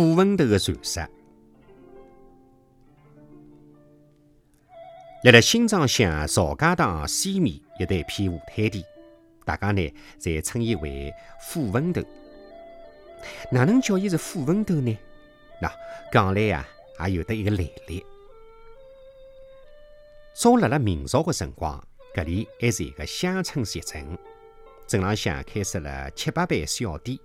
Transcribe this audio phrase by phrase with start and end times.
[0.00, 1.06] 傅文头的传说。
[5.24, 8.82] 辣辣新庄乡曹家塘西面有得一片湖滩地，
[9.44, 12.00] 大家呢侪称伊为傅文头。
[13.50, 14.98] 哪能叫伊是傅文头呢？
[15.60, 15.70] 那
[16.10, 16.66] 讲来呀，
[17.04, 18.02] 也有得一个来历。
[20.32, 21.78] 早辣辣明朝个辰光，
[22.14, 24.18] 搿里还是一个乡村集镇，
[24.86, 27.18] 镇浪向开设了七八班小店，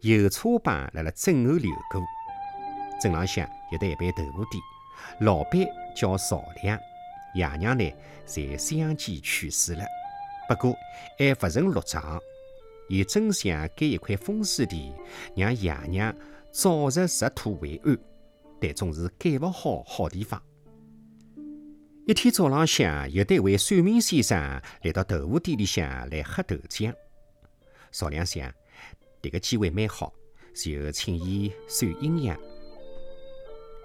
[0.00, 2.02] 油车帮辣辣镇后流过。
[3.00, 4.62] 镇浪向有得一爿豆腐店，
[5.20, 5.60] 老板
[5.96, 6.78] 叫赵亮，
[7.34, 7.90] 爷娘呢
[8.26, 9.84] 侪相继去世了，
[10.48, 10.76] 不过
[11.18, 12.20] 还勿曾落葬。
[12.88, 14.92] 伊真想盖一块风水地，
[15.36, 16.14] 让爷娘
[16.50, 17.96] 早日入土为安，
[18.60, 20.42] 但总是盖勿好好地方。
[22.06, 24.36] 一天早浪向，有得位算命先生
[24.82, 26.92] 来到豆腐店里向来喝豆浆。
[27.92, 28.52] 赵亮想，
[29.22, 30.12] 迭个机会蛮好，
[30.54, 32.38] 就请伊算阴阳。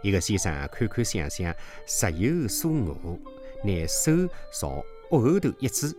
[0.01, 1.53] 一个先生看看想想，
[1.85, 3.19] 十有所悟，
[3.63, 4.11] 拿手
[4.53, 5.95] 朝额后头一指，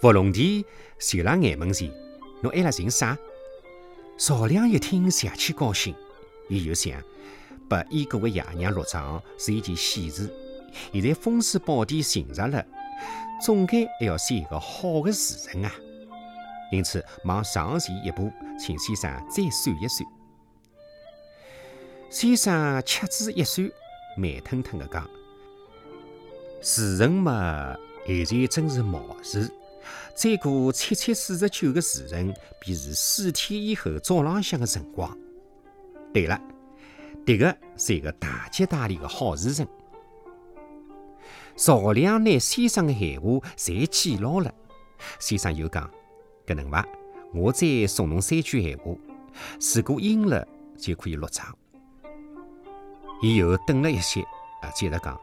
[0.00, 0.64] 伏龙地
[0.98, 1.90] 就辣眼门前。
[2.40, 3.18] 侬挨了寻啥？
[4.16, 5.94] 赵亮一听，邪气高兴。
[6.48, 7.02] 伊就想，
[7.68, 10.32] 拨已故的爷娘落葬是一件喜事。
[10.92, 12.64] 现在风水宝地寻着了，
[13.44, 15.74] 总该还要选一个好的时辰啊！
[16.70, 20.08] 因此，忙上前一步，请先生再算一算。
[22.10, 23.70] 先生掐指一算，
[24.16, 25.08] 慢吞吞地讲
[26.62, 29.50] ：“时辰嘛，现在正是卯时。”
[30.14, 35.16] 再过七七四十九个时辰，便是四天以后早浪向的辰光。
[36.12, 36.40] 对了，
[37.24, 39.66] 迭个是一个大吉大利的好时辰。
[41.54, 44.52] 赵亮拿先生的闲话侪记牢了。
[45.20, 45.88] 先生又讲
[46.48, 46.86] ：“搿能伐？
[47.34, 48.84] 我再送侬三句闲话，
[49.74, 51.54] 如果应了，就可以落场。”
[53.20, 54.22] 伊又等了一歇，
[54.62, 55.20] 啊，接着讲：“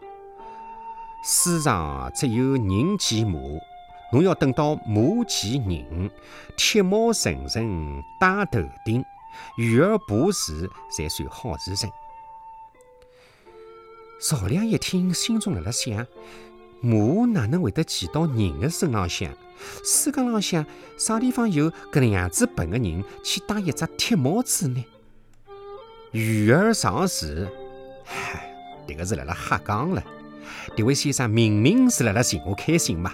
[1.26, 3.40] 世上只有人骑马。”
[4.14, 6.10] 侬要等到马骑人，
[6.56, 9.04] 铁帽层层戴头顶，
[9.58, 11.90] 鱼儿爬树，才算好时辰。
[14.22, 16.06] 赵亮一听，心中辣辣想：
[16.82, 19.32] 马哪能会得骑到人的身浪向？
[19.84, 20.66] 世界浪向
[20.98, 24.86] 啥地方有搿能样子笨的人去戴一只铁帽子呢？
[26.12, 27.26] 鱼儿上树，
[28.04, 28.54] 嗨，
[28.86, 30.04] 迭个是辣辣瞎讲了。
[30.76, 33.14] 迭位先生明明是辣辣寻我开心嘛！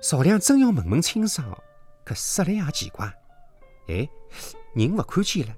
[0.00, 1.46] 赵亮真要问问清爽，
[2.04, 3.12] 可说来也奇怪，
[3.88, 4.08] 哎，
[4.74, 5.54] 人勿看见了。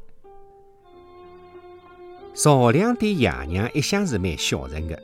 [2.34, 5.00] 赵亮对爷娘一向是蛮孝顺的，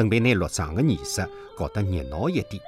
[0.00, 2.62] 准备拿落葬的仪式搞得热闹一点。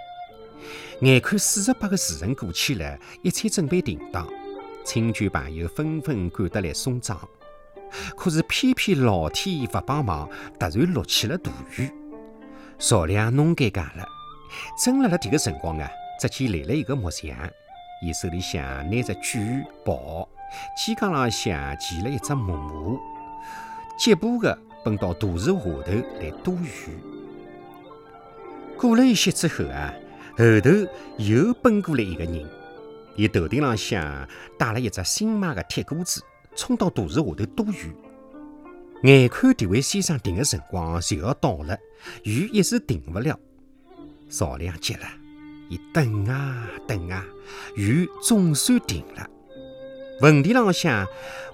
[1.00, 4.28] 眼看四十八个时辰过去了，一切准备停当，
[4.84, 7.16] 亲眷朋友纷纷赶得来送葬，
[8.18, 10.28] 可是偏偏老天勿帮忙，
[10.60, 11.90] 突然落起了大雨。
[12.78, 14.06] 赵亮弄尴尬了，
[14.84, 15.88] 正辣辣迭个辰光啊！
[16.20, 17.34] 只见来了一个木匠，
[18.04, 19.38] 伊手里向拿着锯
[19.86, 20.28] 刨，
[20.76, 23.00] 肩杠浪向系了一只木马，
[23.98, 27.11] 疾步的奔到大树下头来躲雨。
[28.82, 29.94] 过了一歇之后啊，
[30.36, 30.70] 后头
[31.16, 32.44] 又奔过来一个人，
[33.14, 34.28] 伊头顶浪向
[34.58, 36.20] 带了一只新买的铁锅子，
[36.56, 37.92] 冲到大树下头躲雨。
[39.04, 41.78] 眼看迭位先生停的辰光就要到了，
[42.24, 43.38] 雨一时停不了，
[44.28, 45.06] 赵亮急了。
[45.68, 47.24] 伊等啊等啊，
[47.76, 49.24] 雨总算停了。
[50.20, 51.06] 坟地浪向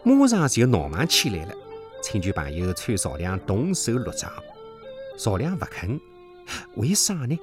[0.03, 1.53] 马上就闹忙起来了。
[2.03, 4.33] 亲戚朋友催赵亮动手落葬，
[5.19, 6.01] 赵亮不肯，
[6.77, 7.39] 为啥呢？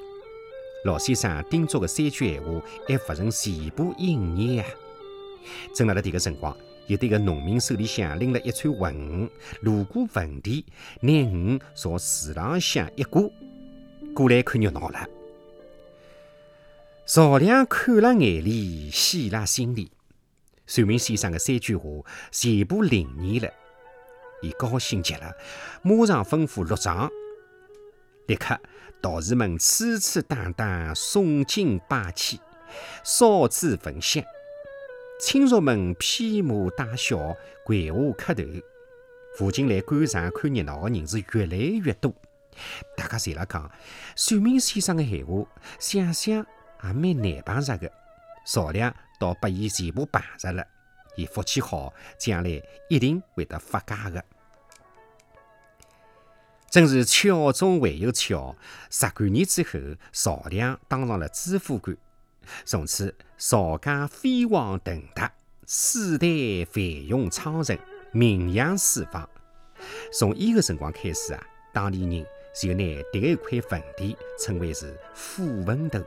[0.86, 4.70] 老先生叮嘱的三句闲话还不曾全部应验啊！
[5.74, 6.56] 正辣辣迭个辰光，
[6.88, 9.30] 有得个农民手里向拎了一串混鱼，
[9.62, 10.64] 路过坟地，
[11.02, 13.24] 拿鱼朝树浪向一挂，
[14.14, 15.08] 过来看热闹了。
[17.08, 19.92] 赵亮看了眼里，喜了心里。
[20.68, 21.86] 算命先生的三句话
[22.32, 23.52] 全部灵验了，
[24.44, 25.32] 伊高兴极了，
[25.82, 27.10] 马上吩咐落葬。
[28.28, 28.60] 立刻，
[29.02, 32.40] 道士们吹吹打打，诵经拜气，
[33.04, 34.24] 烧纸焚香；
[35.20, 38.44] 亲属们披麻戴孝，跪下磕头。
[39.38, 42.14] 附近来观赏看热闹的人是越来越多，
[42.96, 43.70] 大家侪辣讲
[44.16, 45.46] 算命先生的闲话，
[45.80, 46.46] 想想。
[46.84, 47.92] 也蛮难碰着的，
[48.46, 50.64] 赵亮倒把伊全部碰着了。
[51.16, 54.24] 伊福气好，将来一定会得发家的。
[56.70, 58.56] 真是巧中还有巧，
[58.90, 59.80] 十几年之后，
[60.12, 61.96] 赵亮当上了知府官，
[62.66, 65.32] 从此赵家飞黄腾达，
[65.66, 66.28] 世代
[66.70, 67.78] 繁荣昌盛，
[68.12, 69.30] 名扬四方。
[70.12, 72.26] 从伊个辰光开始啊，当地人
[72.60, 72.84] 就拿
[73.14, 76.00] 迭个一块坟地称为是虎坟头。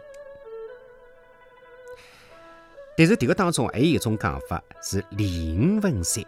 [2.96, 6.22] 但是迭个当中还有一种讲法是李云坟山。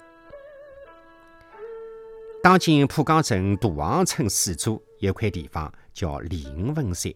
[2.42, 7.12] 当今浦江镇大王村四周有块地方叫李云坟山，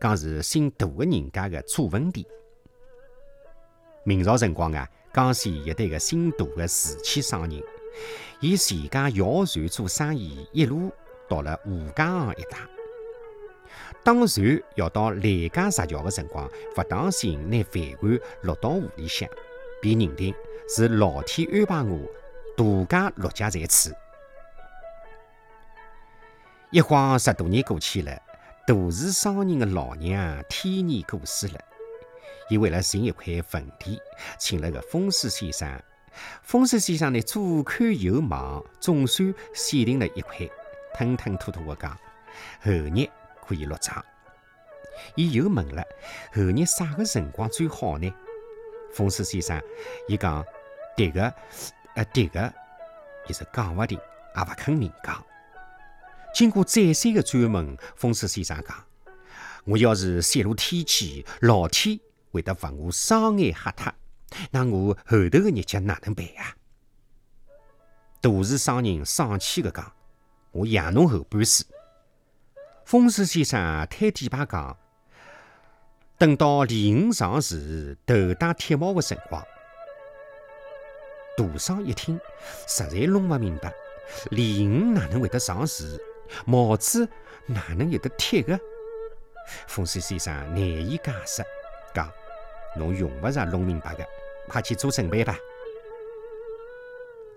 [0.00, 2.24] 讲是姓杜个人家的祖坟地。
[4.04, 7.60] 明朝辰光啊，江西有对个姓杜个瓷器商人。
[8.38, 10.92] 以自家摇船做生意，一路
[11.28, 12.58] 到了吴江一带。
[14.04, 19.28] 当船要到赉江石桥的辰光，勿当心拿饭碗落到湖里向，
[19.82, 20.32] 便认定
[20.68, 21.98] 是老天安排我
[22.56, 23.92] 渡家落脚在此。
[26.70, 28.20] 一晃十多年过去了，
[28.66, 31.60] 杜氏商人的老娘天年过世了，
[32.50, 34.00] 伊为了寻一块坟地，
[34.36, 35.80] 请了个风水先生。
[36.42, 40.38] 风水先生呢，左看右望，总算选定了一块，
[40.92, 41.96] 吞吞吐吐地讲
[42.60, 43.08] ：“后日
[43.46, 44.04] 可以落葬。”
[45.14, 45.84] 伊又问了
[46.34, 48.12] ：“后日啥个辰光最好呢？”
[48.92, 49.62] 风水先生
[50.08, 50.44] 伊讲
[50.96, 51.32] ：“迭个，
[51.94, 52.52] 呃，迭个，
[53.28, 53.96] 伊是讲勿定，
[54.34, 55.24] 也勿肯明讲。”
[56.36, 58.84] 经过再三的追问，风水先生讲
[59.64, 61.98] ：“我要是泄露天机，老天
[62.30, 63.90] 会得罚我双眼瞎脱。”
[64.52, 66.54] 那我后头的日脚哪能办呀？
[68.20, 69.90] 杜氏商人生气地讲
[70.52, 71.64] ：“我养侬后半世。”
[72.84, 74.76] 风水先生推底牌讲
[76.18, 79.42] ：“等到李五上市头戴铁帽的辰光。”
[81.34, 82.20] 杜商一听，
[82.68, 83.72] 实在弄不明白，
[84.32, 85.98] 李五哪能会得上市？
[86.44, 87.08] 帽子
[87.46, 88.58] 哪能有得铁的？
[89.68, 91.44] 风水先生难以解释，
[91.94, 92.10] 讲。
[92.78, 94.04] 侬用不着弄明白的，
[94.48, 95.34] 快去做准备吧。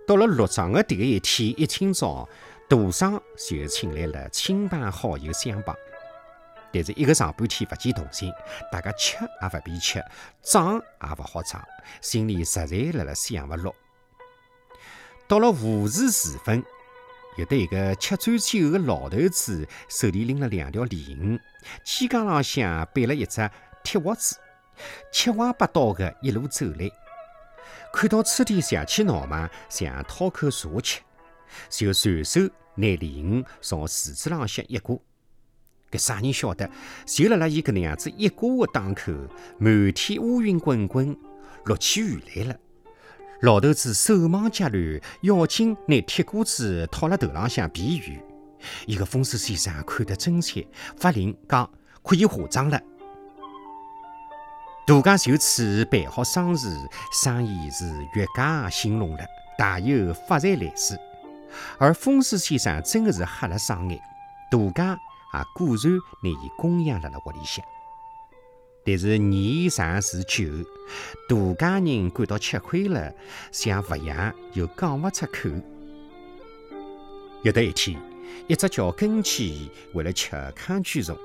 [0.05, 2.27] 到了落葬的第一天一清早，
[2.67, 5.73] 杜尚就请来了亲朋好友相帮。
[6.73, 8.33] 但是一个上半天不见动静，
[8.69, 10.03] 大家吃也不便吃，
[10.41, 11.63] 葬也不好葬，
[12.01, 13.73] 心里实在辣辣想不落。
[15.25, 16.61] 到了午时时分，
[17.39, 21.39] 有得一个吃醉酒的老头子，手里拎了两条鲤鱼，
[21.85, 23.49] 肩杠浪向背了一只
[23.81, 24.37] 铁锅子。
[25.09, 26.91] 七歪八倒的一路走来，
[27.93, 30.99] 看到此地邪气闹忙，想讨口茶吃，
[31.69, 32.41] 就随手
[32.75, 34.97] 拿鲤鱼朝池子浪向一挂。
[35.91, 36.69] 搿啥人晓得？
[37.05, 39.13] 就辣辣伊搿能样子一挂的当口，
[39.57, 41.17] 满天乌云滚滚，
[41.63, 42.59] 落起雨来了。
[43.41, 48.21] 老头子手忙脚乱，要紧拿铁锅子套辣头浪向避雨。
[48.85, 51.69] 一个风水先生看得真切，发令讲
[52.03, 52.81] 可以化妆了。
[54.85, 56.75] 杜家就此办好丧事，
[57.13, 59.23] 生意是越加兴隆了，
[59.57, 60.99] 大有发财来势。
[61.77, 64.01] 而风水先生真的是瞎了双眼，
[64.51, 64.99] 杜家
[65.33, 65.93] 也果然
[66.23, 67.63] 拿伊供养辣辣屋里向。
[68.89, 70.47] 但是年长日久，
[71.27, 73.13] 杜家人感到吃亏了，
[73.51, 75.47] 想勿养又讲勿出口。
[77.43, 78.01] 有的一天，
[78.47, 81.15] 一只叫根鸡为了吃糠卷虫，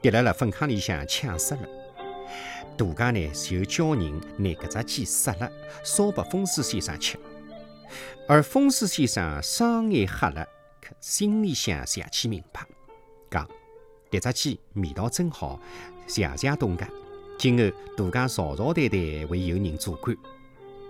[0.00, 1.68] 跌辣辣粪坑里向呛死了。
[2.78, 5.52] 杜家呢就叫人拿搿只鸡杀了，
[5.84, 7.18] 烧拨风水先生吃。
[8.26, 10.42] 而风水先生双眼瞎了，
[10.80, 12.62] 可心里想想起明白，
[13.30, 13.46] 讲
[14.10, 15.60] 迭只鸡味道真好，
[16.06, 16.88] 谢谢东家。
[17.40, 20.14] 今后杜家朝朝代代会有人做官。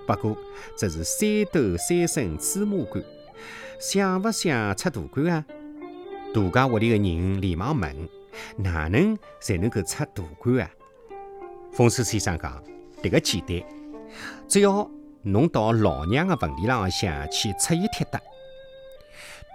[0.04, 0.37] 不过
[0.76, 3.04] 这是三斗三升芝麻官，
[3.78, 5.45] 想勿想出大官啊？
[6.35, 8.09] 杜家屋里的人连忙问：
[8.57, 10.69] 哪能才能够出大官啊？
[11.71, 12.61] 风水先生讲
[13.00, 13.62] ：“迭个简单，
[14.49, 14.90] 只要
[15.23, 18.21] 侬到老娘的坟地浪向去出一铁搭。”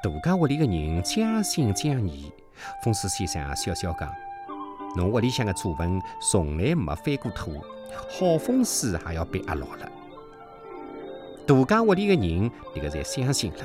[0.02, 2.32] 杜家屋里的人将信将疑。
[2.82, 4.10] 风水先生笑笑讲
[4.96, 7.64] ：“侬屋里向的祖坟从来没翻过土，
[8.10, 9.92] 好风水还要被压牢了。”
[11.48, 13.60] 杜家屋里的人迭个才相信了。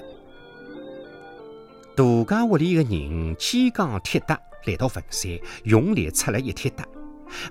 [1.96, 6.87] 杜家屋里的人肩扛铁搭来到坟山，用力擦了一铁搭。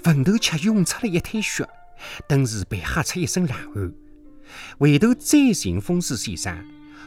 [0.04, 1.68] 坟头却涌出了一滩血，
[2.28, 3.94] 顿时被吓出一身冷汗。
[4.78, 6.66] 回头再寻风水先生，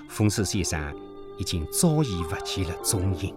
[0.09, 0.95] 风水先生
[1.39, 3.35] 已经早已不见了踪影。